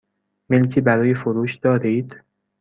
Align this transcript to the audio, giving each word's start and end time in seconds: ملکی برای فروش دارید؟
ملکی 0.49 0.81
برای 0.81 1.13
فروش 1.15 1.55
دارید؟ 1.55 2.23